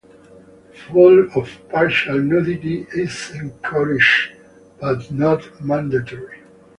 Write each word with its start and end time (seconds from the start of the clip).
Full 0.87 1.27
or 1.35 1.45
partial 1.69 2.17
nudity 2.19 2.87
is 2.91 3.29
encouraged, 3.35 4.33
but 4.79 5.11
not 5.11 5.43
mandatory. 5.63 6.39